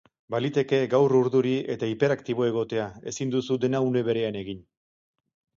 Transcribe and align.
Baliteke 0.35 0.77
gaur 0.93 1.13
urduri 1.19 1.51
eta 1.75 1.89
hiperkatibo 1.91 2.47
egotea, 2.47 2.89
ezin 3.13 3.37
duzu 3.37 3.59
dena 3.67 3.85
une 3.91 4.07
berean 4.09 4.45
egin. 4.45 4.69